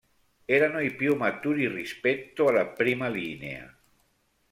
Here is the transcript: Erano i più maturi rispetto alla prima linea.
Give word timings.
Erano 0.45 0.79
i 0.79 0.95
più 0.95 1.15
maturi 1.15 1.67
rispetto 1.67 2.47
alla 2.47 2.65
prima 2.65 3.07
linea. 3.07 3.71